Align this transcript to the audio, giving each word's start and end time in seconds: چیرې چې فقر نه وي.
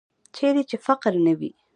چیرې 0.35 0.63
چې 0.69 0.75
فقر 0.85 1.13
نه 1.25 1.33
وي. 1.39 1.51